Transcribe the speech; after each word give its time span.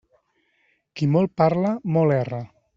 Qui 1.01 1.09
molt 1.17 1.35
parla, 1.43 1.77
molt 1.99 2.19
erra. 2.19 2.45